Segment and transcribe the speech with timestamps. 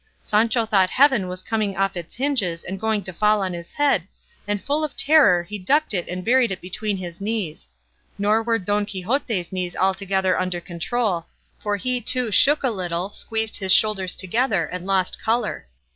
[0.23, 4.07] Sancho thought heaven was coming off its hinges and going to fall on his head,
[4.47, 7.67] and full of terror he ducked it and buried it between his knees;
[8.17, 11.27] nor were Don Quixote's knees altogether under control,
[11.59, 15.67] for he too shook a little, squeezed his shoulders together and lost colour.